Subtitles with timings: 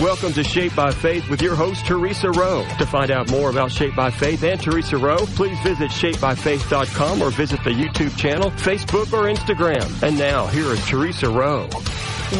[0.00, 2.66] Welcome to Shaped by Faith with your host, Theresa Rowe.
[2.78, 7.28] To find out more about Shaped by Faith and Theresa Rowe, please visit shapebyfaith.com or
[7.30, 10.02] visit the YouTube channel, Facebook, or Instagram.
[10.02, 11.68] And now, here is Theresa Rowe.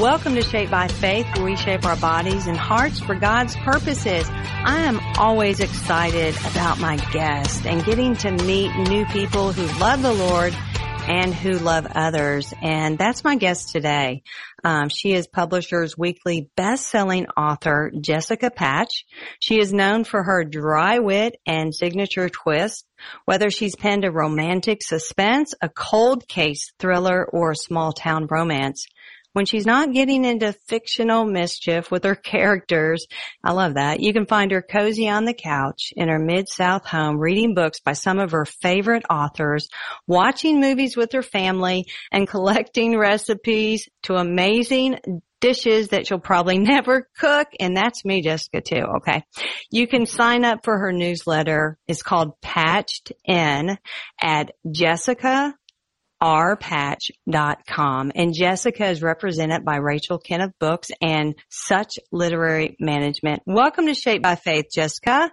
[0.00, 4.26] Welcome to Shaped by Faith, where we shape our bodies and hearts for God's purposes.
[4.30, 10.00] I am always excited about my guests and getting to meet new people who love
[10.00, 10.56] the Lord
[11.08, 12.52] and who love others.
[12.62, 14.22] And that's my guest today.
[14.62, 19.04] Um, she is Publisher's Weekly best-selling author, Jessica Patch.
[19.40, 22.86] She is known for her dry wit and signature twist.
[23.24, 28.86] Whether she's penned a romantic suspense, a cold case thriller, or a small town romance,
[29.32, 33.06] when she's not getting into fictional mischief with her characters.
[33.44, 34.00] I love that.
[34.00, 37.92] You can find her cozy on the couch in her mid-south home reading books by
[37.92, 39.68] some of her favorite authors,
[40.06, 44.98] watching movies with her family and collecting recipes to amazing
[45.40, 47.48] dishes that she'll probably never cook.
[47.58, 48.84] And that's me, Jessica, too.
[48.98, 49.22] Okay.
[49.70, 51.78] You can sign up for her newsletter.
[51.88, 53.78] It's called Patched In
[54.20, 55.54] at Jessica
[56.22, 58.12] rpatch.com.
[58.14, 63.42] And Jessica is represented by Rachel Kenneth Books and Such Literary Management.
[63.46, 65.30] Welcome to Shaped by Faith, Jessica.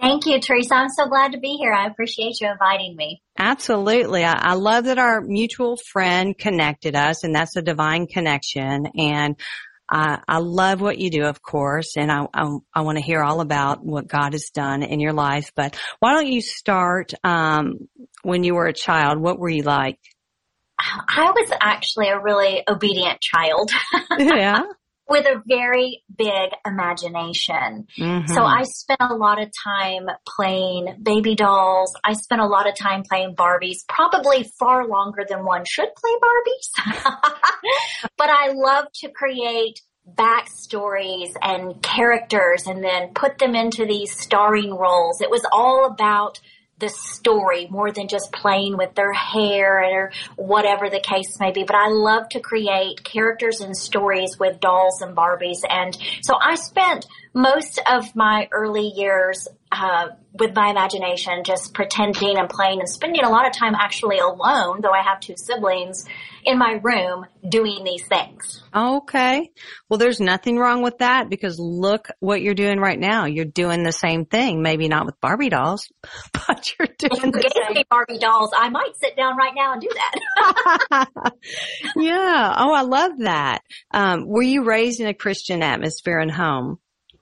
[0.00, 0.74] Thank you, Theresa.
[0.74, 1.72] I'm so glad to be here.
[1.72, 3.22] I appreciate you inviting me.
[3.38, 4.24] Absolutely.
[4.24, 8.86] I, I, love that our mutual friend connected us and that's a divine connection.
[8.98, 9.36] And
[9.88, 13.22] I, I love what you do, of course, and I, I, I want to hear
[13.22, 15.52] all about what God has done in your life.
[15.54, 17.88] But why don't you start um,
[18.22, 19.20] when you were a child?
[19.20, 20.00] What were you like?
[20.78, 23.70] I was actually a really obedient child.
[24.18, 24.62] yeah.
[25.06, 27.86] With a very big imagination.
[27.98, 28.32] Mm-hmm.
[28.32, 31.94] So I spent a lot of time playing baby dolls.
[32.02, 36.10] I spent a lot of time playing Barbies, probably far longer than one should play
[36.22, 37.12] Barbies.
[38.16, 39.78] but I love to create
[40.10, 45.20] backstories and characters and then put them into these starring roles.
[45.20, 46.40] It was all about
[46.78, 51.64] the story more than just playing with their hair or whatever the case may be.
[51.64, 55.60] But I love to create characters and stories with dolls and Barbies.
[55.68, 62.38] And so I spent most of my early years uh, with my imagination, just pretending
[62.38, 66.04] and playing and spending a lot of time actually alone, though I have two siblings,
[66.44, 68.62] in my room doing these things.
[68.74, 69.50] Okay.
[69.88, 73.26] Well, there's nothing wrong with that because look what you're doing right now.
[73.26, 74.62] You're doing the same thing.
[74.62, 75.90] Maybe not with Barbie dolls,
[76.32, 77.74] but you're doing if you the same.
[77.74, 78.50] me Barbie dolls.
[78.56, 79.90] I might sit down right now and do
[80.90, 81.08] that.
[81.96, 82.54] yeah.
[82.58, 83.62] Oh, I love that.
[83.92, 86.78] Um, were you raised in a Christian atmosphere and home?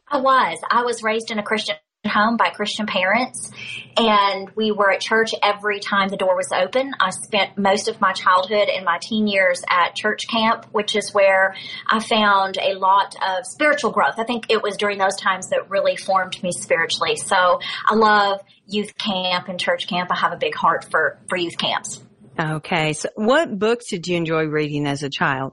[0.08, 0.58] I was.
[0.70, 1.76] I was raised in a Christian
[2.10, 3.50] home by Christian parents
[3.96, 6.92] and we were at church every time the door was open.
[6.98, 11.12] I spent most of my childhood and my teen years at church camp, which is
[11.12, 11.54] where
[11.88, 14.14] I found a lot of spiritual growth.
[14.18, 17.16] I think it was during those times that really formed me spiritually.
[17.16, 20.10] So I love youth camp and church camp.
[20.10, 22.02] I have a big heart for, for youth camps.
[22.38, 22.94] Okay.
[22.94, 25.52] So what books did you enjoy reading as a child?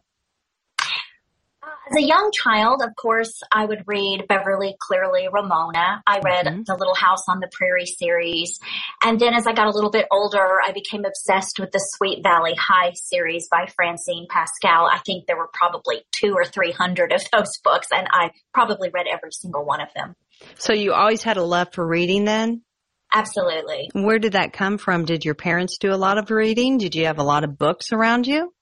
[1.90, 6.04] As a young child, of course, I would read Beverly Cleary Ramona.
[6.06, 6.62] I read mm-hmm.
[6.68, 8.60] the Little House on the Prairie series.
[9.04, 12.22] And then as I got a little bit older, I became obsessed with the Sweet
[12.22, 14.86] Valley High series by Francine Pascal.
[14.86, 18.92] I think there were probably two or three hundred of those books and I probably
[18.94, 20.16] read every single one of them.
[20.60, 22.62] So you always had a love for reading then?
[23.12, 23.90] Absolutely.
[23.94, 25.06] Where did that come from?
[25.06, 26.78] Did your parents do a lot of reading?
[26.78, 28.54] Did you have a lot of books around you?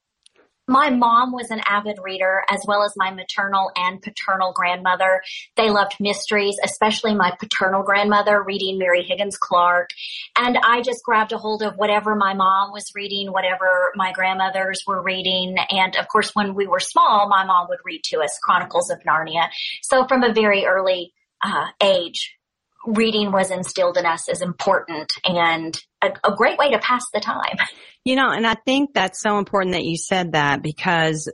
[0.67, 5.21] My mom was an avid reader as well as my maternal and paternal grandmother.
[5.55, 9.89] They loved mysteries, especially my paternal grandmother reading Mary Higgins Clark.
[10.37, 14.81] And I just grabbed a hold of whatever my mom was reading, whatever my grandmothers
[14.85, 15.55] were reading.
[15.69, 18.99] And of course, when we were small, my mom would read to us Chronicles of
[19.03, 19.47] Narnia.
[19.81, 22.37] So from a very early uh, age,
[22.85, 25.77] reading was instilled in us as important and
[26.07, 27.57] a, a, great way to pass the time.
[28.05, 31.29] You know, and I think that's so important that you said that because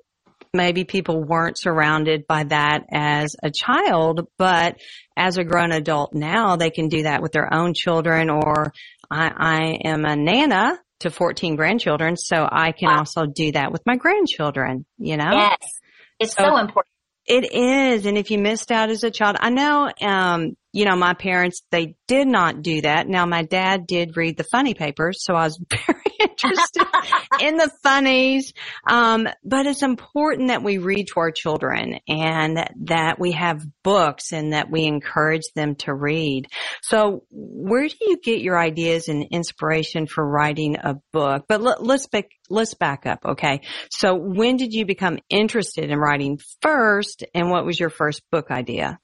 [0.55, 4.77] maybe people weren't surrounded by that as a child, but
[5.15, 8.73] as a grown adult now, they can do that with their own children or
[9.11, 12.99] I, I am a nana to 14 grandchildren, so I can wow.
[12.99, 15.31] also do that with my grandchildren, you know?
[15.31, 15.57] Yes.
[16.19, 16.91] It's so, so important.
[17.25, 18.05] It is.
[18.05, 21.61] And if you missed out as a child, I know, um, you know, my parents,
[21.69, 23.07] they did not do that.
[23.07, 26.87] Now my dad did read the funny papers, so I was very interested
[27.39, 28.53] in the funnies.
[28.89, 34.33] Um, but it's important that we read to our children and that we have books
[34.33, 36.47] and that we encourage them to read.
[36.81, 41.45] So where do you get your ideas and inspiration for writing a book?
[41.47, 43.19] But let, let's back, let's back up.
[43.23, 43.61] Okay.
[43.91, 48.49] So when did you become interested in writing first and what was your first book
[48.49, 48.99] idea?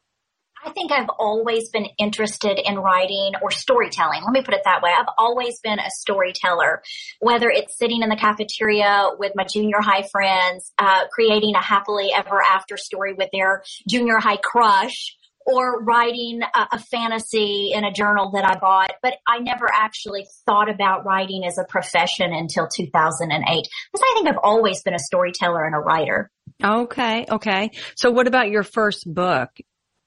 [0.66, 4.24] I think I've always been interested in writing or storytelling.
[4.24, 4.92] Let me put it that way.
[4.98, 6.82] I've always been a storyteller,
[7.20, 12.12] whether it's sitting in the cafeteria with my junior high friends, uh, creating a happily
[12.14, 15.16] ever after story with their junior high crush,
[15.46, 20.28] or writing a, a, fantasy in a journal that I bought, but I never actually
[20.46, 23.42] thought about writing as a profession until 2008.
[23.42, 26.30] Because I think I've always been a storyteller and a writer.
[26.64, 27.26] Okay.
[27.30, 27.72] Okay.
[27.96, 29.50] So what about your first book?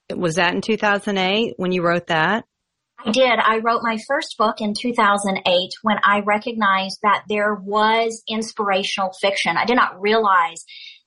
[0.09, 2.45] Was that in 2008 when you wrote that?
[3.05, 3.39] I did.
[3.39, 9.57] I wrote my first book in 2008 when I recognized that there was inspirational fiction.
[9.57, 10.63] I did not realize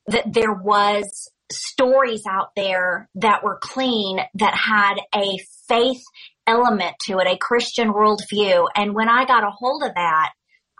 [0.08, 5.38] that there was stories out there that were clean, that had a
[5.68, 6.02] faith
[6.46, 8.66] element to it, a Christian worldview.
[8.74, 10.32] And when I got a hold of that,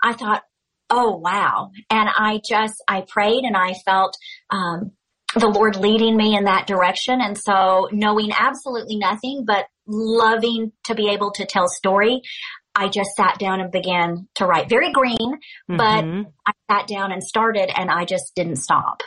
[0.03, 0.43] I thought,
[0.91, 1.71] oh wow.
[1.91, 4.17] And I just, I prayed and I felt,
[4.51, 4.93] um,
[5.39, 7.21] the Lord leading me in that direction.
[7.21, 12.23] And so knowing absolutely nothing, but loving to be able to tell story,
[12.75, 14.69] I just sat down and began to write.
[14.69, 15.77] Very green, mm-hmm.
[15.77, 16.05] but
[16.47, 19.03] I sat down and started and I just didn't stop.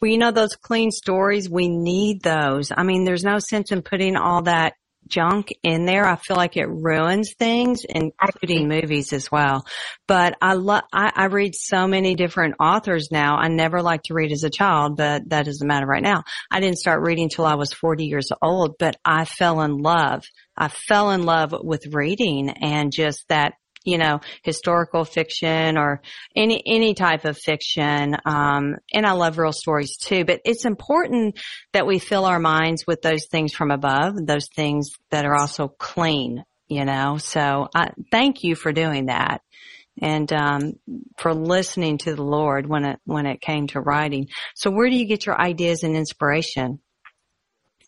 [0.00, 2.72] Well, you know, those clean stories, we need those.
[2.76, 4.74] I mean, there's no sense in putting all that
[5.06, 6.04] junk in there.
[6.04, 9.64] I feel like it ruins things, including movies as well.
[10.06, 13.36] But I love, I, I read so many different authors now.
[13.36, 16.24] I never liked to read as a child, but that doesn't matter right now.
[16.50, 20.24] I didn't start reading till I was 40 years old, but I fell in love.
[20.56, 23.54] I fell in love with reading and just that
[23.86, 26.02] you know, historical fiction or
[26.34, 28.16] any, any type of fiction.
[28.26, 31.38] Um, and I love real stories too, but it's important
[31.72, 35.68] that we fill our minds with those things from above, those things that are also
[35.68, 39.40] clean, you know, so I thank you for doing that
[40.00, 40.72] and um,
[41.16, 44.28] for listening to the Lord when it when it came to writing.
[44.54, 46.80] So, where do you get your ideas and inspiration?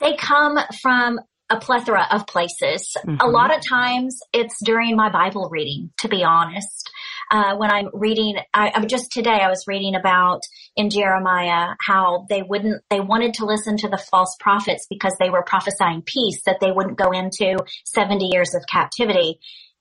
[0.01, 2.97] They come from a plethora of places.
[2.97, 3.21] Mm-hmm.
[3.21, 6.91] A lot of times it's during my Bible reading, to be honest.
[7.31, 10.41] Uh, when I'm reading, I, I just today I was reading about
[10.77, 15.31] in Jeremiah how they wouldn't, they wanted to listen to the false prophets because they
[15.31, 19.39] were prophesying peace, that they wouldn't go into 70 years of captivity.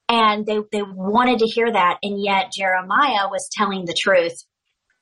[0.10, 1.98] And they, they wanted to hear that.
[2.02, 4.44] And yet Jeremiah was telling the truth.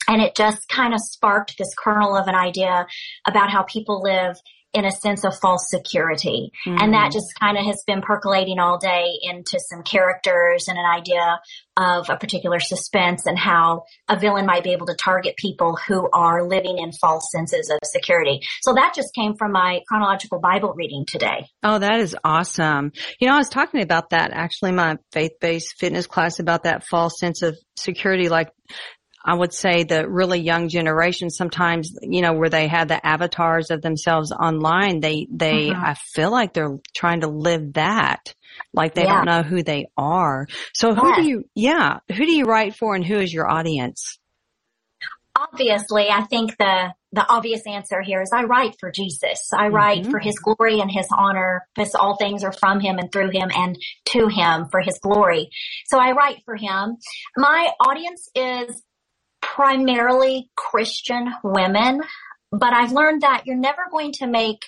[0.08, 2.86] And it just kind of sparked this kernel of an idea
[3.28, 4.36] about how people live
[4.76, 6.52] in a sense of false security.
[6.68, 6.78] Mm-hmm.
[6.80, 10.86] And that just kind of has been percolating all day into some characters and an
[10.86, 11.40] idea
[11.78, 16.10] of a particular suspense and how a villain might be able to target people who
[16.12, 18.42] are living in false senses of security.
[18.62, 21.48] So that just came from my chronological Bible reading today.
[21.64, 22.92] Oh, that is awesome.
[23.20, 27.18] You know, I was talking about that actually my faith-based fitness class about that false
[27.18, 28.28] sense of security.
[28.30, 28.50] Like
[29.26, 33.72] I would say the really young generation sometimes, you know, where they have the avatars
[33.72, 35.84] of themselves online, they, they, mm-hmm.
[35.84, 38.36] I feel like they're trying to live that.
[38.72, 39.16] Like they yeah.
[39.16, 40.46] don't know who they are.
[40.76, 44.20] So who do you, yeah, who do you write for and who is your audience?
[45.36, 49.50] Obviously, I think the, the obvious answer here is I write for Jesus.
[49.58, 50.12] I write mm-hmm.
[50.12, 53.50] for his glory and his honor because all things are from him and through him
[53.54, 53.76] and
[54.06, 55.50] to him for his glory.
[55.88, 56.98] So I write for him.
[57.36, 58.82] My audience is
[59.56, 62.02] primarily Christian women.
[62.52, 64.60] But I've learned that you're never going to make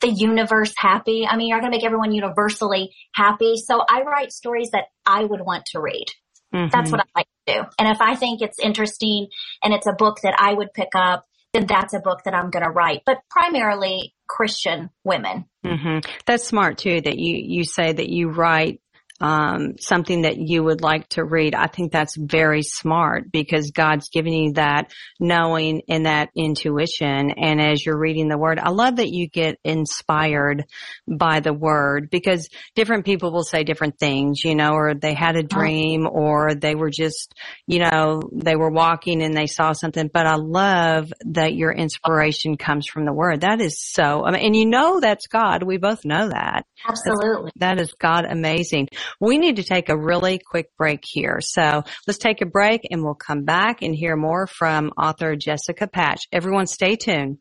[0.00, 1.26] the universe happy.
[1.26, 3.56] I mean, you're going to make everyone universally happy.
[3.56, 6.06] So I write stories that I would want to read.
[6.54, 6.68] Mm-hmm.
[6.70, 7.68] That's what I like to do.
[7.78, 9.28] And if I think it's interesting
[9.64, 12.50] and it's a book that I would pick up, then that's a book that I'm
[12.50, 13.02] going to write.
[13.04, 15.46] But primarily Christian women.
[15.64, 16.08] Mm-hmm.
[16.26, 17.00] That's smart too.
[17.00, 18.80] That you you say that you write
[19.22, 24.08] um, something that you would like to read, I think that's very smart because God's
[24.08, 27.30] giving you that knowing and that intuition.
[27.30, 30.64] And as you're reading the word, I love that you get inspired
[31.06, 35.36] by the word because different people will say different things, you know, or they had
[35.36, 37.32] a dream or they were just,
[37.68, 40.10] you know, they were walking and they saw something.
[40.12, 43.42] But I love that your inspiration comes from the word.
[43.42, 45.62] That is so, I mean, and you know that's God.
[45.62, 46.66] We both know that.
[46.88, 47.52] Absolutely.
[47.54, 48.88] That's, that is God amazing.
[49.20, 51.40] We need to take a really quick break here.
[51.40, 55.86] So let's take a break and we'll come back and hear more from author Jessica
[55.86, 56.26] Patch.
[56.32, 57.38] Everyone stay tuned.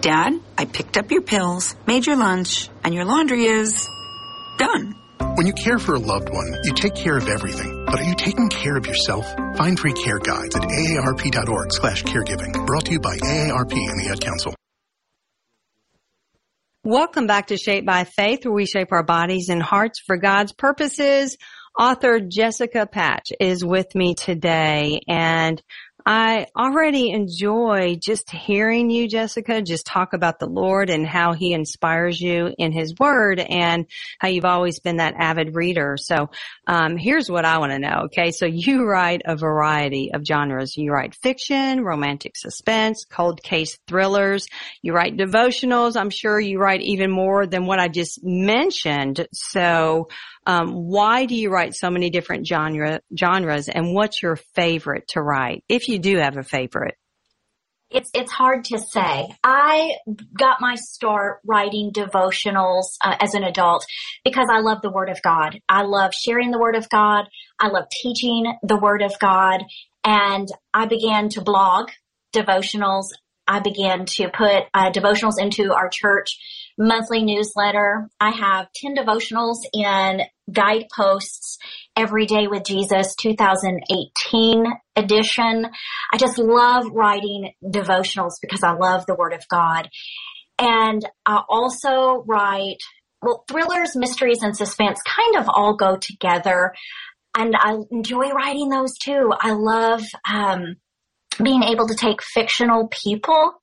[0.00, 3.88] Dad, I picked up your pills, made your lunch, and your laundry is
[4.58, 4.94] done.
[5.36, 8.14] When you care for a loved one, you take care of everything But are you
[8.14, 9.26] taking care of yourself?
[9.56, 12.66] Find free care guides at aarp.org slash caregiving.
[12.66, 14.54] Brought to you by AARP and the Ad Council.
[16.86, 20.52] Welcome back to Shaped by Faith, where we shape our bodies and hearts for God's
[20.52, 21.38] purposes.
[21.78, 25.62] Author Jessica Patch is with me today and
[26.06, 31.54] I already enjoy just hearing you, Jessica, just talk about the Lord and how he
[31.54, 33.86] inspires you in his word and
[34.18, 35.96] how you've always been that avid reader.
[35.98, 36.28] So,
[36.66, 38.02] um, here's what I want to know.
[38.04, 38.32] Okay.
[38.32, 40.76] So you write a variety of genres.
[40.76, 44.46] You write fiction, romantic suspense, cold case thrillers.
[44.82, 45.96] You write devotionals.
[45.96, 49.26] I'm sure you write even more than what I just mentioned.
[49.32, 50.08] So,
[50.46, 55.22] um, why do you write so many different genre, genres and what's your favorite to
[55.22, 55.64] write?
[55.68, 56.96] If you do have a favorite.
[57.90, 59.28] It's, it's hard to say.
[59.44, 59.92] I
[60.36, 63.86] got my start writing devotionals uh, as an adult
[64.24, 65.60] because I love the Word of God.
[65.68, 67.26] I love sharing the Word of God.
[67.60, 69.62] I love teaching the Word of God.
[70.02, 71.90] And I began to blog
[72.34, 73.06] devotionals.
[73.46, 76.36] I began to put uh, devotionals into our church
[76.76, 78.08] monthly newsletter.
[78.18, 80.22] I have 10 devotionals in
[80.52, 81.58] guideposts
[81.96, 84.64] every day with Jesus 2018
[84.96, 85.66] edition.
[86.12, 89.88] I just love writing devotionals because I love the word of God.
[90.58, 92.78] And I also write,
[93.22, 96.72] well, thrillers, mysteries, and suspense kind of all go together.
[97.36, 99.32] And I enjoy writing those too.
[99.38, 100.76] I love, um,
[101.42, 103.54] being able to take fictional people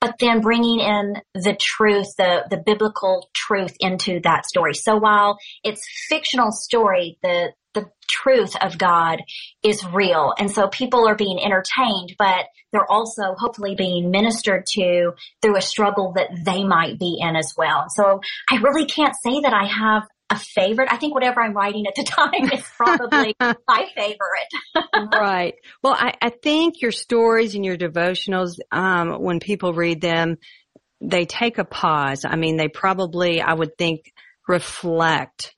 [0.00, 4.74] but then bringing in the truth, the, the biblical truth into that story.
[4.74, 9.22] So while it's fictional story, the, the truth of God
[9.62, 10.34] is real.
[10.38, 15.62] And so people are being entertained, but they're also hopefully being ministered to through a
[15.62, 17.86] struggle that they might be in as well.
[17.88, 20.02] So I really can't say that I have
[20.32, 20.88] a favorite.
[20.90, 25.08] I think whatever I'm writing at the time is probably my favorite.
[25.14, 25.54] right.
[25.82, 30.38] Well, I, I, think your stories and your devotionals, um, when people read them,
[31.00, 32.24] they take a pause.
[32.24, 34.12] I mean, they probably, I would think,
[34.48, 35.54] reflect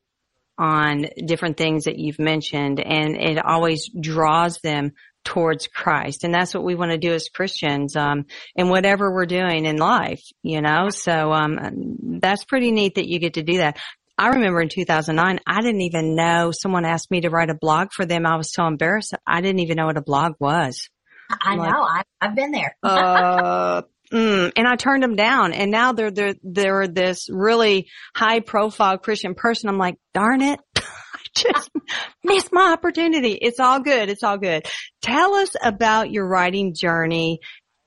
[0.57, 4.93] on different things that you've mentioned and it always draws them
[5.25, 6.23] towards Christ.
[6.23, 9.77] And that's what we want to do as Christians, um, in whatever we're doing in
[9.77, 10.91] life, you know?
[10.91, 13.79] So, um, that's pretty neat that you get to do that.
[14.17, 17.89] I remember in 2009, I didn't even know someone asked me to write a blog
[17.93, 18.27] for them.
[18.27, 19.15] I was so embarrassed.
[19.27, 20.89] I didn't even know what a blog was.
[21.31, 21.83] I like, know.
[21.83, 22.77] I, have been there.
[22.83, 25.53] uh, mm, and I turned them down.
[25.53, 29.69] And now they're, they're, they're this really high profile Christian person.
[29.69, 30.61] I'm like, darn it.
[30.77, 31.71] I just
[32.25, 33.33] missed my opportunity.
[33.33, 34.09] It's all good.
[34.11, 34.67] It's all good.
[35.03, 37.41] Tell us about your writing journey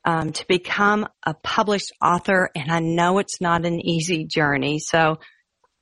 [0.03, 2.49] um, to become a published author.
[2.53, 4.79] And I know it's not an easy journey.
[4.79, 5.19] So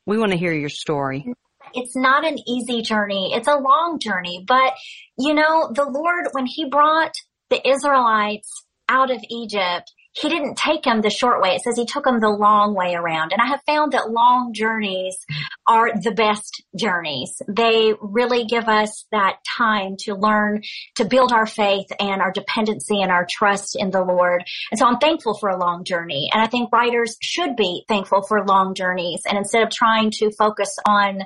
[0.05, 1.33] we want to hear your story.
[1.73, 3.33] It's not an easy journey.
[3.33, 4.73] It's a long journey, but
[5.17, 7.11] you know, the Lord, when he brought
[7.49, 8.49] the Israelites
[8.87, 11.55] out of Egypt, he didn't take them the short way.
[11.55, 13.33] It says he took them the long way around.
[13.33, 15.17] And I have found that long journeys
[15.67, 17.41] are the best journeys.
[17.47, 20.61] They really give us that time to learn
[20.95, 24.43] to build our faith and our dependency and our trust in the Lord.
[24.71, 26.29] And so I'm thankful for a long journey.
[26.33, 29.23] And I think writers should be thankful for long journeys.
[29.27, 31.23] And instead of trying to focus on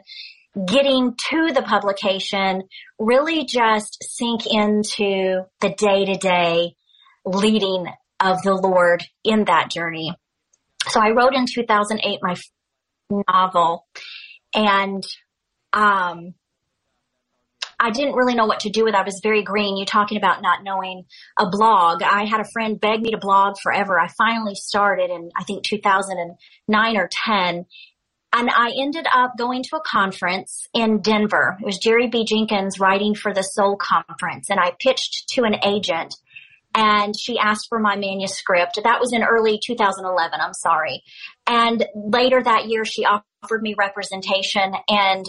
[0.65, 2.63] getting to the publication,
[2.97, 6.75] really just sink into the day to day
[7.25, 7.85] leading
[8.19, 10.13] of the Lord in that journey.
[10.87, 12.35] So I wrote in 2008 my
[13.31, 13.85] novel
[14.53, 15.03] and,
[15.73, 16.33] um,
[17.79, 18.97] I didn't really know what to do with it.
[18.97, 19.77] I was very green.
[19.77, 21.05] You talking about not knowing
[21.39, 22.03] a blog.
[22.03, 23.97] I had a friend beg me to blog forever.
[23.97, 27.65] I finally started in, I think 2009 or 10.
[28.31, 31.57] And I ended up going to a conference in Denver.
[31.61, 32.25] It was Jerry B.
[32.25, 34.49] Jenkins writing for the Soul Conference.
[34.49, 36.15] And I pitched to an agent
[36.75, 38.79] and she asked for my manuscript.
[38.83, 40.39] That was in early 2011.
[40.39, 41.01] I'm sorry.
[41.47, 43.05] And later that year, she
[43.43, 45.25] offered me representation and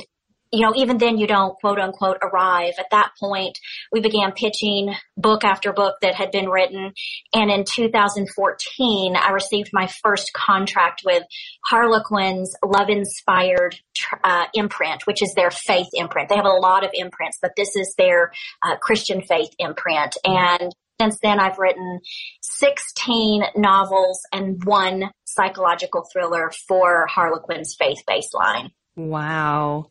[0.52, 2.72] you know, even then you don't quote unquote arrive.
[2.76, 3.56] At that point,
[3.92, 6.92] we began pitching book after book that had been written.
[7.32, 11.22] And in 2014, I received my first contract with
[11.66, 13.76] Harlequin's Love Inspired
[14.24, 16.28] uh, imprint, which is their faith imprint.
[16.28, 20.16] They have a lot of imprints, but this is their uh, Christian faith imprint.
[20.24, 22.00] And since then, I've written
[22.42, 28.70] 16 novels and one psychological thriller for Harlequin's Faith Baseline.
[28.96, 29.86] Wow.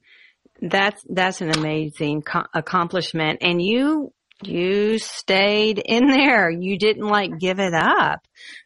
[0.62, 3.40] That's, that's an amazing co- accomplishment.
[3.42, 4.14] And you,
[4.44, 6.52] you stayed in there.
[6.52, 8.20] You didn't like give it up.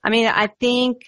[0.04, 1.04] I mean, I think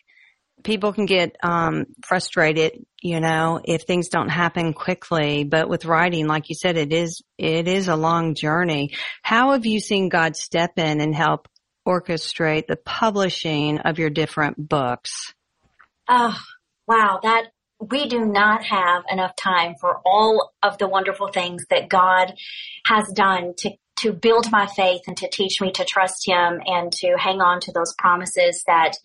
[0.65, 5.45] people can get, um, frustrated, you know, if things don't happen quickly.
[5.45, 8.91] But with writing, like you said, it is, it is a long journey.
[9.21, 11.47] How have you seen God step in and help
[11.87, 15.33] orchestrate the publishing of your different books?
[16.09, 16.37] Oh,
[16.87, 17.19] wow.
[17.23, 17.45] That
[17.79, 22.33] we do not have enough time for all of the wonderful things that God
[22.85, 26.91] has done to to build my faith and to teach me to trust him and
[26.91, 28.97] to hang on to those promises that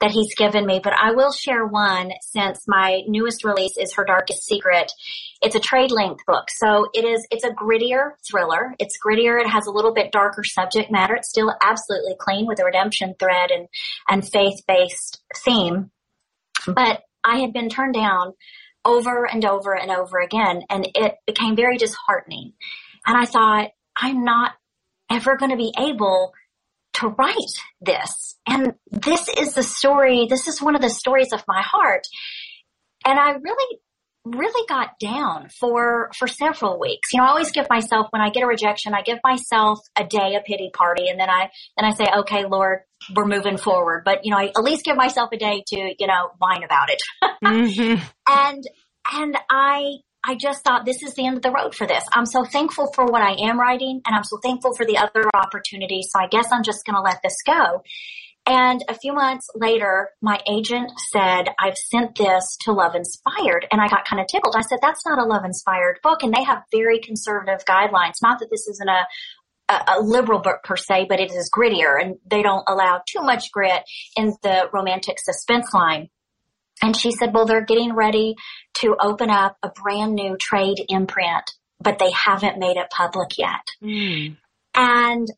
[0.00, 0.80] that he's given me.
[0.82, 4.92] But I will share one since my newest release is Her Darkest Secret.
[5.40, 6.50] It's a trade length book.
[6.50, 8.74] So it is, it's a grittier thriller.
[8.78, 9.40] It's grittier.
[9.40, 11.14] It has a little bit darker subject matter.
[11.14, 13.68] It's still absolutely clean with a redemption thread and,
[14.08, 15.90] and faith based theme.
[16.66, 18.34] But I had been turned down
[18.84, 22.52] over and over and over again and it became very disheartening.
[23.06, 24.52] And I thought, I'm not
[25.10, 26.32] ever going to be able
[26.94, 27.34] to write
[27.80, 28.36] this.
[28.46, 32.06] And this is the story, this is one of the stories of my heart.
[33.06, 33.78] And I really,
[34.24, 37.12] really got down for, for several weeks.
[37.12, 40.04] You know, I always give myself, when I get a rejection, I give myself a
[40.04, 42.80] day, a pity party, and then I, then I say, okay, Lord,
[43.14, 44.02] we're moving forward.
[44.04, 46.88] But, you know, I at least give myself a day to, you know, whine about
[46.90, 47.02] it.
[47.44, 48.02] mm-hmm.
[48.28, 48.64] And,
[49.12, 49.96] and I,
[50.26, 52.02] I just thought this is the end of the road for this.
[52.12, 55.28] I'm so thankful for what I am writing and I'm so thankful for the other
[55.34, 56.08] opportunities.
[56.10, 57.82] So I guess I'm just going to let this go.
[58.46, 63.66] And a few months later, my agent said, I've sent this to Love Inspired.
[63.70, 64.54] And I got kind of tickled.
[64.56, 66.22] I said, that's not a Love Inspired book.
[66.22, 68.14] And they have very conservative guidelines.
[68.22, 69.06] Not that this isn't a,
[69.68, 73.50] a, liberal book per se, but it is grittier and they don't allow too much
[73.50, 73.82] grit
[74.16, 76.10] in the romantic suspense line.
[76.82, 78.34] And she said, well, they're getting ready
[78.80, 83.66] to open up a brand new trade imprint, but they haven't made it public yet.
[83.82, 84.36] Mm.
[84.74, 85.28] And,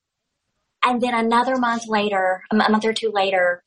[0.84, 3.62] and then another month later, a month or two later,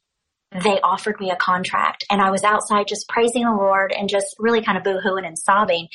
[0.51, 4.35] they offered me a contract and I was outside just praising the Lord and just
[4.39, 5.89] really kind of boohooing and sobbing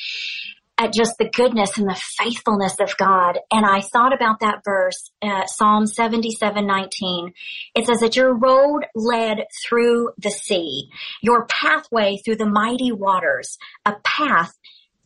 [0.77, 3.39] at just the goodness and the faithfulness of God.
[3.51, 7.33] And I thought about that verse, uh, Psalm 77, 19.
[7.75, 10.89] It says that your road led through the sea,
[11.21, 14.53] your pathway through the mighty waters, a path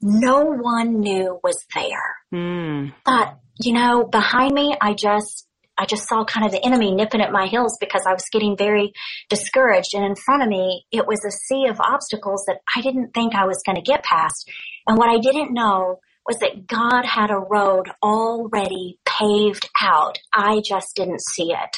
[0.02, 2.16] no one knew was there.
[2.34, 2.94] Mm.
[3.06, 5.46] But, you know, behind me, I just,
[5.80, 8.58] I just saw kind of the enemy nipping at my heels because I was getting
[8.58, 8.92] very
[9.30, 9.94] discouraged.
[9.94, 13.34] And in front of me, it was a sea of obstacles that I didn't think
[13.34, 14.50] I was going to get past.
[14.86, 20.20] And what I didn't know was that God had a road already paved out.
[20.34, 21.78] I just didn't see it.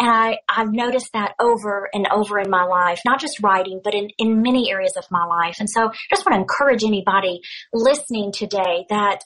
[0.00, 3.94] And I, I've noticed that over and over in my life, not just writing, but
[3.94, 5.56] in, in many areas of my life.
[5.58, 7.40] And so I just want to encourage anybody
[7.72, 9.22] listening today that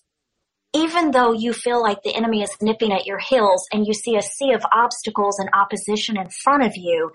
[0.74, 4.16] even though you feel like the enemy is nipping at your heels and you see
[4.16, 7.12] a sea of obstacles and opposition in front of you,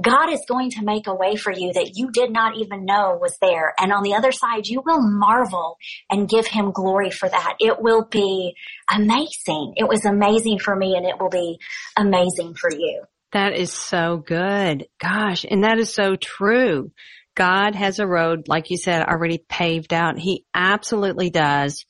[0.00, 3.18] God is going to make a way for you that you did not even know
[3.20, 3.74] was there.
[3.78, 5.76] And on the other side, you will marvel
[6.08, 7.56] and give him glory for that.
[7.60, 8.54] It will be
[8.90, 9.74] amazing.
[9.76, 11.58] It was amazing for me and it will be
[11.96, 13.02] amazing for you.
[13.32, 14.86] That is so good.
[14.98, 15.44] Gosh.
[15.48, 16.92] And that is so true.
[17.34, 20.18] God has a road, like you said, already paved out.
[20.18, 21.84] He absolutely does.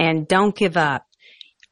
[0.00, 1.04] And don't give up.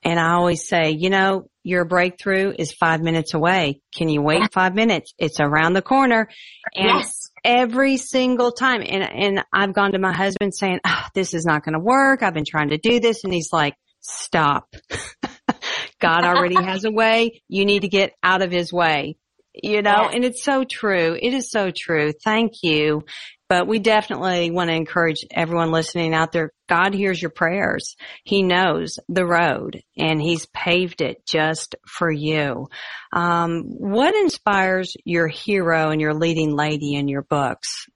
[0.05, 3.81] And I always say, you know, your breakthrough is five minutes away.
[3.97, 5.13] Can you wait five minutes?
[5.19, 6.29] It's around the corner.
[6.75, 7.31] And yes.
[7.45, 8.83] every single time.
[8.83, 12.23] And, and I've gone to my husband saying, oh, this is not going to work.
[12.23, 13.25] I've been trying to do this.
[13.25, 14.73] And he's like, stop.
[16.01, 17.43] God already has a way.
[17.49, 19.17] You need to get out of his way.
[19.55, 20.15] You know, yes.
[20.15, 21.19] and it's so true.
[21.21, 22.13] It is so true.
[22.13, 23.03] Thank you.
[23.49, 26.53] But we definitely want to encourage everyone listening out there.
[26.69, 27.97] God hears your prayers.
[28.25, 32.69] He knows the road and he's paved it just for you.
[33.13, 37.87] Um, what inspires your hero and your leading lady in your books?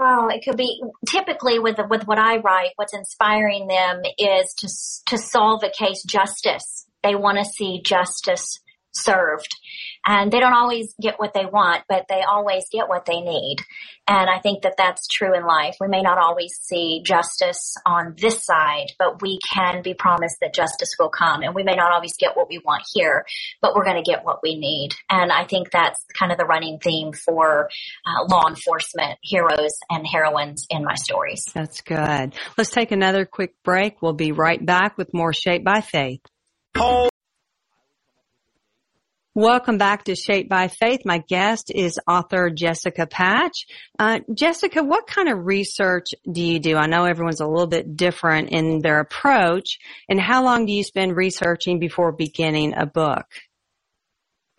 [0.00, 2.70] Oh, it could be typically with with what I write.
[2.76, 4.68] What's inspiring them is to
[5.14, 6.86] to solve a case justice.
[7.02, 8.60] They want to see justice
[8.92, 9.48] served.
[10.04, 13.58] And they don't always get what they want, but they always get what they need.
[14.08, 15.76] And I think that that's true in life.
[15.80, 20.54] We may not always see justice on this side, but we can be promised that
[20.54, 21.42] justice will come.
[21.42, 23.24] And we may not always get what we want here,
[23.60, 24.90] but we're going to get what we need.
[25.08, 27.70] And I think that's kind of the running theme for
[28.04, 31.44] uh, law enforcement heroes and heroines in my stories.
[31.54, 32.34] That's good.
[32.58, 34.02] Let's take another quick break.
[34.02, 36.20] We'll be right back with more Shaped by Faith.
[39.34, 41.06] Welcome back to Shaped by Faith.
[41.06, 43.64] My guest is author Jessica Patch.
[43.98, 46.76] Uh, Jessica, what kind of research do you do?
[46.76, 49.78] I know everyone's a little bit different in their approach.
[50.06, 53.24] And how long do you spend researching before beginning a book?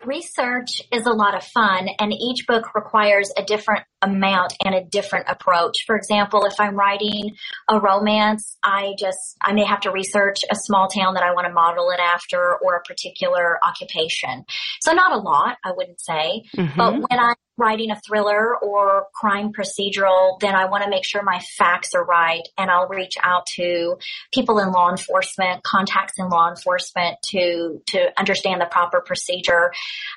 [0.04, 4.84] Research is a lot of fun and each book requires a different amount and a
[4.84, 5.84] different approach.
[5.86, 7.34] For example, if I'm writing
[7.68, 11.46] a romance, I just, I may have to research a small town that I want
[11.46, 14.44] to model it after or a particular occupation.
[14.80, 16.44] So not a lot, I wouldn't say.
[16.56, 16.76] Mm-hmm.
[16.76, 21.22] But when I'm writing a thriller or crime procedural, then I want to make sure
[21.22, 23.96] my facts are right and I'll reach out to
[24.32, 29.72] people in law enforcement, contacts in law enforcement to, to understand the proper procedure.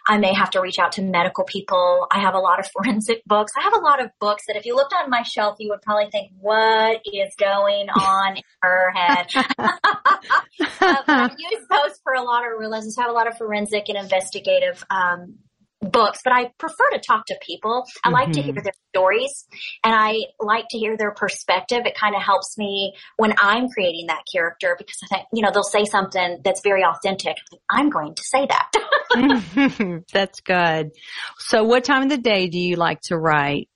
[0.08, 2.08] I may have to reach out to medical people.
[2.12, 3.54] I have a lot of forensic books.
[3.58, 5.82] I have a lot of books that if you looked on my shelf, you would
[5.82, 9.28] probably think, what is going on in her head?
[10.80, 12.48] I use those for a lot of.
[12.60, 15.36] I have a lot of forensic and investigative, um,
[15.82, 17.86] books, but I prefer to talk to people.
[18.04, 18.14] I mm-hmm.
[18.14, 18.64] like to hear mm-hmm.
[18.64, 19.46] their stories
[19.84, 21.82] and I like to hear their perspective.
[21.86, 25.52] It kind of helps me when I'm creating that character because I think, you know,
[25.54, 27.38] they'll say something that's very authentic.
[27.70, 30.04] I'm going to say that.
[30.14, 30.92] that's good.
[31.38, 33.70] So what time of the day do you like to write?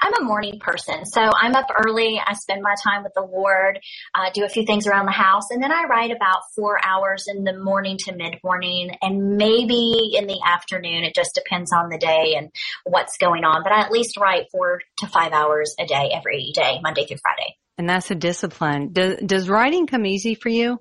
[0.00, 1.04] I'm a morning person.
[1.04, 2.20] So I'm up early.
[2.24, 3.78] I spend my time with the Lord,
[4.14, 7.24] uh, do a few things around the house, and then I write about four hours
[7.28, 11.04] in the morning to mid morning and maybe in the afternoon.
[11.04, 12.50] It just depends on the day and
[12.84, 13.62] what's going on.
[13.62, 17.18] But I at least write four to five hours a day every day, Monday through
[17.22, 17.56] Friday.
[17.78, 18.92] And that's a discipline.
[18.92, 20.80] Does, does writing come easy for you?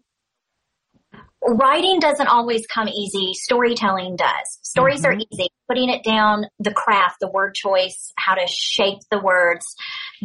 [1.45, 3.33] Writing doesn't always come easy.
[3.33, 4.59] Storytelling does.
[4.63, 5.19] Stories mm-hmm.
[5.19, 5.49] are easy.
[5.67, 9.65] Putting it down, the craft, the word choice, how to shape the words,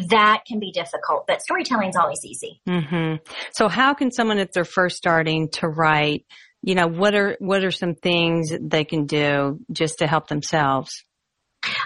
[0.08, 2.60] that can be difficult, but storytelling is always easy.
[2.68, 3.22] Mm-hmm.
[3.52, 6.26] So how can someone, if they're first starting to write,
[6.62, 11.04] you know, what are, what are some things they can do just to help themselves?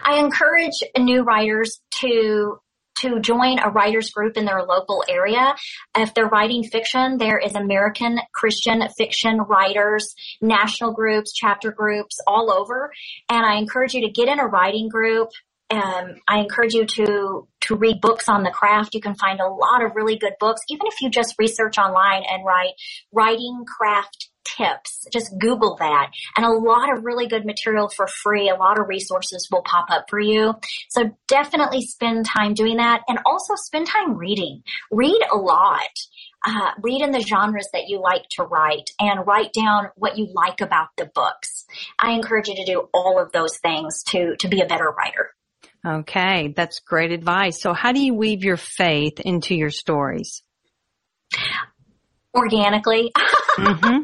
[0.05, 2.59] I encourage new writers to
[3.01, 5.55] to join a writers group in their local area.
[5.97, 12.53] If they're writing fiction, there is American Christian fiction writers, national groups, chapter groups all
[12.53, 12.93] over.
[13.29, 15.29] And I encourage you to get in a writing group.
[15.71, 18.95] Um, I encourage you to to read books on the craft.
[18.95, 22.23] You can find a lot of really good books, even if you just research online
[22.31, 22.75] and write
[23.11, 25.07] writing craft tips.
[25.13, 28.49] Just Google that and a lot of really good material for free.
[28.49, 30.55] A lot of resources will pop up for you.
[30.91, 34.63] So definitely spend time doing that and also spend time reading.
[34.91, 35.81] Read a lot.
[36.47, 40.29] Uh, read in the genres that you like to write and write down what you
[40.35, 41.65] like about the books.
[41.99, 45.35] I encourage you to do all of those things to, to be a better writer.
[45.87, 46.53] Okay.
[46.55, 47.61] That's great advice.
[47.61, 50.43] So how do you weave your faith into your stories?
[52.35, 53.13] Organically.
[53.55, 54.03] Mm-hmm.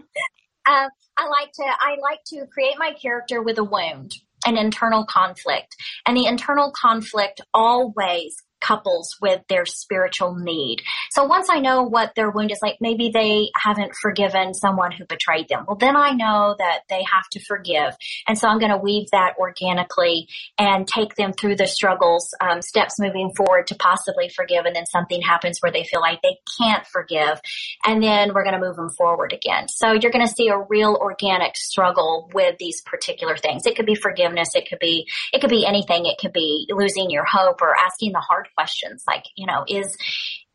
[0.70, 4.14] Uh, I like to, I like to create my character with a wound,
[4.46, 5.74] an internal conflict.
[6.06, 10.83] And the internal conflict always couples with their spiritual need.
[11.11, 15.05] So once I know what their wound is like, maybe they haven't forgiven someone who
[15.07, 15.64] betrayed them.
[15.66, 17.96] Well, then I know that they have to forgive.
[18.29, 22.62] And so I'm going to weave that organically and take them through the struggles, um,
[22.62, 24.64] steps moving forward to possibly forgive.
[24.64, 27.40] And then something happens where they feel like they can't forgive.
[27.85, 29.68] And then we're going to move them forward again.
[29.68, 33.66] So you're going to see a real organic struggle with these particular things.
[33.66, 34.51] It could be forgiveness.
[34.55, 36.07] It could be, it could be anything.
[36.07, 39.96] It could be losing your hope or asking the hard questions like, you know, is,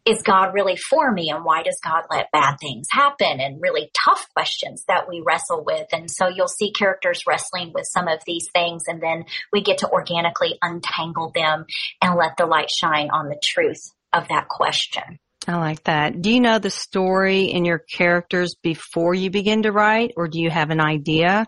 [0.05, 3.89] is God really for me and why does God let bad things happen and really
[4.05, 5.87] tough questions that we wrestle with.
[5.91, 9.79] And so you'll see characters wrestling with some of these things and then we get
[9.79, 11.65] to organically untangle them
[12.01, 15.19] and let the light shine on the truth of that question.
[15.47, 16.21] I like that.
[16.21, 20.39] Do you know the story in your characters before you begin to write or do
[20.39, 21.47] you have an idea?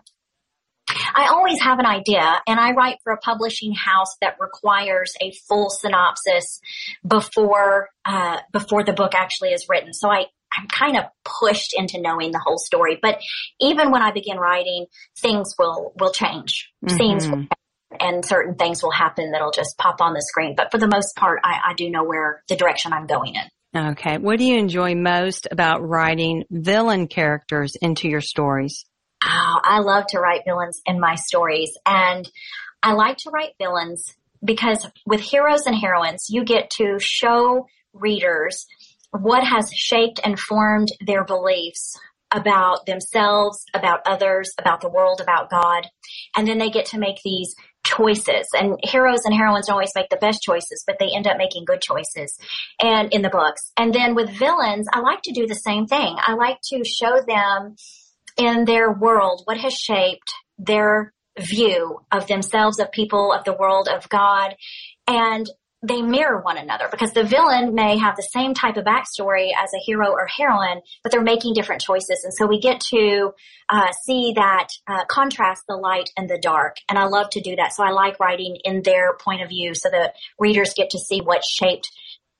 [1.14, 5.32] I always have an idea and I write for a publishing house that requires a
[5.48, 6.60] full synopsis
[7.06, 9.92] before, uh, before the book actually is written.
[9.92, 12.98] So I, I'm kind of pushed into knowing the whole story.
[13.00, 13.20] But
[13.60, 14.86] even when I begin writing,
[15.18, 16.70] things will, will change.
[16.84, 16.96] Mm-hmm.
[16.96, 17.46] Scenes will
[18.00, 20.54] and certain things will happen that'll just pop on the screen.
[20.54, 23.90] But for the most part, I, I do know where the direction I'm going in.
[23.90, 24.18] Okay.
[24.18, 28.84] What do you enjoy most about writing villain characters into your stories?
[29.24, 32.28] Oh, I love to write villains in my stories and
[32.82, 38.66] I like to write villains because with heroes and heroines, you get to show readers
[39.10, 41.98] what has shaped and formed their beliefs
[42.30, 45.88] about themselves, about others, about the world, about God.
[46.36, 47.54] And then they get to make these
[47.84, 51.38] choices and heroes and heroines don't always make the best choices, but they end up
[51.38, 52.36] making good choices
[52.82, 53.72] and in the books.
[53.78, 56.16] And then with villains, I like to do the same thing.
[56.18, 57.76] I like to show them
[58.38, 63.88] in their world, what has shaped their view of themselves, of people, of the world,
[63.88, 64.54] of God,
[65.06, 65.48] and
[65.82, 69.72] they mirror one another because the villain may have the same type of backstory as
[69.72, 72.20] a hero or heroine, but they're making different choices.
[72.24, 73.32] And so we get to
[73.68, 76.76] uh, see that uh, contrast the light and the dark.
[76.88, 77.74] And I love to do that.
[77.74, 81.20] So I like writing in their point of view so that readers get to see
[81.20, 81.88] what shaped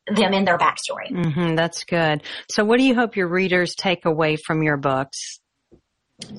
[0.08, 1.12] them in their backstory.
[1.12, 2.22] Mm-hmm, that's good.
[2.50, 5.38] So what do you hope your readers take away from your books?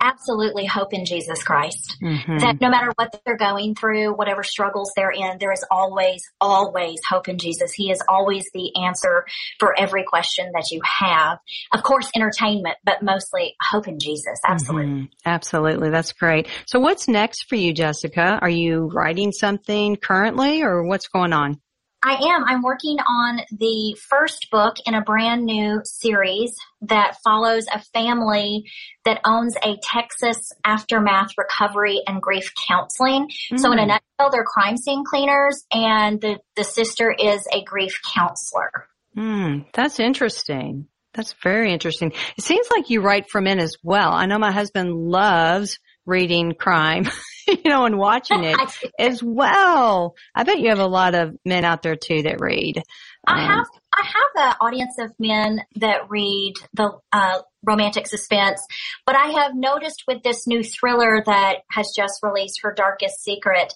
[0.01, 1.97] Absolutely hope in Jesus Christ.
[2.01, 2.39] Mm-hmm.
[2.39, 6.99] That no matter what they're going through, whatever struggles they're in, there is always, always
[7.07, 7.71] hope in Jesus.
[7.71, 9.25] He is always the answer
[9.59, 11.39] for every question that you have.
[11.73, 14.39] Of course, entertainment, but mostly hope in Jesus.
[14.47, 14.87] Absolutely.
[14.87, 15.05] Mm-hmm.
[15.25, 15.89] Absolutely.
[15.89, 16.47] That's great.
[16.65, 18.39] So what's next for you, Jessica?
[18.41, 21.61] Are you writing something currently or what's going on?
[22.03, 22.45] I am.
[22.45, 28.63] I'm working on the first book in a brand new series that follows a family
[29.03, 33.27] that owns a Texas aftermath recovery and grief counseling.
[33.51, 33.59] Mm.
[33.59, 33.87] So in a mm.
[33.87, 38.87] nutshell, they're crime scene cleaners and the, the sister is a grief counselor.
[39.17, 40.87] Mm, that's interesting.
[41.13, 42.13] That's very interesting.
[42.37, 44.13] It seems like you write for men as well.
[44.13, 47.07] I know my husband loves reading crime,
[47.47, 48.57] you know, and watching it
[48.99, 50.15] as well.
[50.35, 52.81] I bet you have a lot of men out there too that read.
[53.27, 58.61] I um, have, I have an audience of men that read the, uh, romantic suspense,
[59.05, 63.73] but I have noticed with this new thriller that has just released, Her Darkest Secret,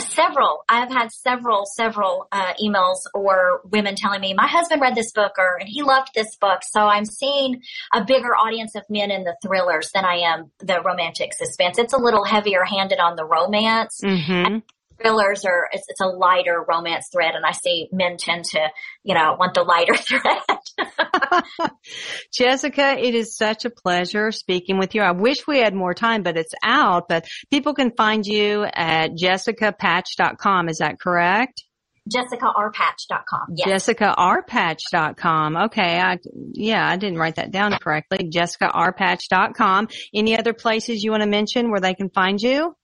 [0.00, 0.64] several.
[0.68, 5.32] I've had several several uh, emails or women telling me my husband read this book
[5.38, 6.60] or and he loved this book.
[6.62, 7.60] So i'm seeing
[7.92, 11.78] a bigger audience of men in the thrillers than i am the romantic suspense.
[11.78, 14.00] It's a little heavier handed on the romance.
[14.02, 14.58] Mm-hmm
[15.00, 18.60] thrillers are it's, it's, a lighter romance thread and i see men tend to
[19.02, 21.70] you know want the lighter thread
[22.32, 26.22] jessica it is such a pleasure speaking with you i wish we had more time
[26.22, 31.64] but it's out but people can find you at jessicapatch.com is that correct
[32.08, 33.54] jessicarpatch.com.
[33.54, 33.86] Yes.
[33.86, 35.56] jessicarpatch.com.
[35.56, 36.00] Okay.
[36.00, 36.18] I,
[36.52, 38.30] yeah, I didn't write that down correctly.
[38.30, 39.88] jessicarpatch.com.
[40.14, 42.74] Any other places you want to mention where they can find you?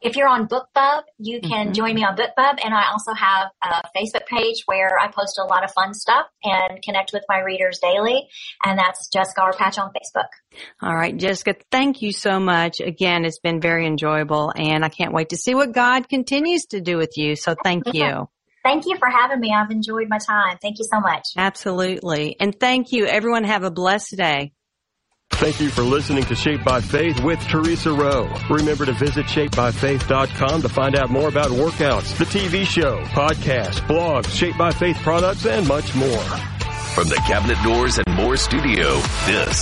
[0.00, 1.72] If you're on BookBub, you can mm-hmm.
[1.72, 2.58] join me on BookBub.
[2.64, 6.26] And I also have a Facebook page where I post a lot of fun stuff
[6.42, 8.28] and connect with my readers daily.
[8.64, 9.52] And that's Jessica R.
[9.52, 10.28] Patch on Facebook.
[10.82, 12.80] All right, Jessica, thank you so much.
[12.80, 16.80] Again, it's been very enjoyable and I can't wait to see what God continues to
[16.80, 17.36] do with you.
[17.36, 18.28] So thank you.
[18.64, 19.54] Thank you for having me.
[19.54, 20.58] I've enjoyed my time.
[20.60, 21.22] Thank you so much.
[21.36, 22.36] Absolutely.
[22.40, 23.06] And thank you.
[23.06, 24.52] Everyone have a blessed day.
[25.32, 28.32] Thank you for listening to Shaped by Faith with Theresa Rowe.
[28.48, 34.30] Remember to visit shapebyfaith.com to find out more about workouts, the TV show, podcasts, blogs,
[34.34, 36.24] Shaped by Faith products, and much more.
[36.94, 38.94] From the Cabinet Doors and More studio,
[39.26, 39.54] this